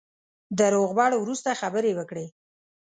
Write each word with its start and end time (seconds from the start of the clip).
د 0.57 0.59
روغبړ 0.75 1.11
وروسته 1.17 1.57
خبرې 1.61 1.91
وکړې. 1.95 2.25